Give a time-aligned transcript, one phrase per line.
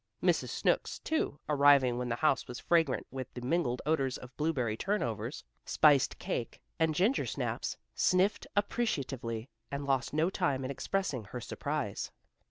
[0.23, 0.49] Mrs.
[0.49, 5.43] Snooks, too, arriving when the house was fragrant with the mingled odors of blueberry turnovers,
[5.63, 12.09] spiced cake and gingersnaps, sniffed appreciatively, and lost no time in expressing her surprise.